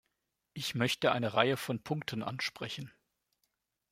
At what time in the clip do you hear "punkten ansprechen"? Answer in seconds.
1.83-2.89